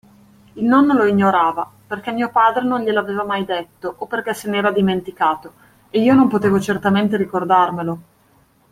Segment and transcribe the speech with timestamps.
[0.53, 4.71] Il nonno lo ignorava, perché mio padre non gliel'aveva mai detto o perché se n'era
[4.71, 5.53] dimenticato,
[5.91, 7.99] e io non potevo certamente ricordarmelo.